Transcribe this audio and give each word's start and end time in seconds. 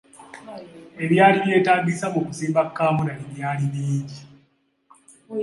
Ebyali 1.03 1.37
byetaagisa 1.43 2.05
mu 2.13 2.19
kusimba 2.27 2.61
kaamulali 2.75 3.23
byali 3.33 3.65
bingi. 3.73 4.19